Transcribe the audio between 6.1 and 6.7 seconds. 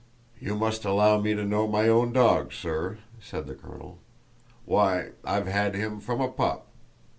a pup.